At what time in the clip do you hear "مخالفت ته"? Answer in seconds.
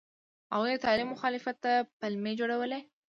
1.13-1.71